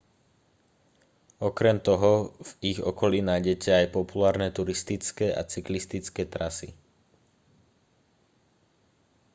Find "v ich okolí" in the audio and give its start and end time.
2.47-3.19